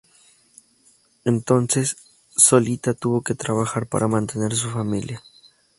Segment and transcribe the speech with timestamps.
[1.25, 1.95] Entonces,
[2.35, 5.21] Solita tuvo que trabajar para mantener a su familia.